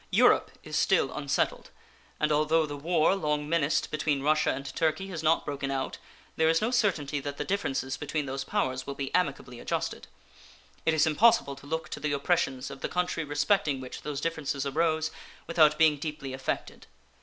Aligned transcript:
Europe 0.09 0.49
is 0.63 0.75
still 0.75 1.13
unsettled, 1.13 1.69
and 2.19 2.31
although 2.31 2.65
the 2.65 2.75
war 2.75 3.15
long 3.15 3.47
menaced 3.47 3.91
between 3.91 4.23
Russia 4.23 4.49
and 4.51 4.75
Turkey 4.75 5.09
has 5.09 5.21
not 5.21 5.45
broken 5.45 5.69
out, 5.69 5.99
there 6.37 6.49
is 6.49 6.59
no 6.59 6.71
certainty 6.71 7.19
that 7.19 7.37
the 7.37 7.45
differences 7.45 7.97
between 7.97 8.25
those 8.25 8.43
powers 8.43 8.87
will 8.87 8.95
be 8.95 9.13
amicably 9.13 9.59
adjusted. 9.59 10.07
It 10.87 10.95
is 10.95 11.05
impossible 11.05 11.55
to 11.55 11.67
look 11.67 11.87
to 11.89 11.99
the 11.99 12.13
oppressions 12.13 12.71
of 12.71 12.81
the 12.81 12.89
country 12.89 13.23
respecting 13.23 13.79
which 13.79 14.01
those 14.01 14.19
differences 14.21 14.65
arose 14.65 15.11
without 15.45 15.77
being 15.77 15.97
deeply 15.97 16.33
affected. 16.33 16.87